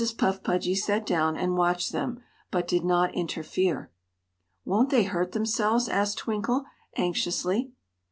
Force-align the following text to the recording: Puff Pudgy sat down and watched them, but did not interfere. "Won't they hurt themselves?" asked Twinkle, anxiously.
Puff 0.17 0.41
Pudgy 0.41 0.73
sat 0.73 1.05
down 1.05 1.37
and 1.37 1.55
watched 1.55 1.91
them, 1.91 2.23
but 2.49 2.67
did 2.67 2.83
not 2.83 3.13
interfere. 3.13 3.91
"Won't 4.65 4.89
they 4.89 5.03
hurt 5.03 5.33
themselves?" 5.33 5.87
asked 5.87 6.17
Twinkle, 6.17 6.65
anxiously. 6.97 7.71